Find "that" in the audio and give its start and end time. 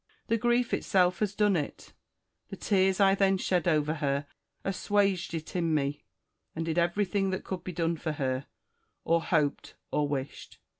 7.29-7.43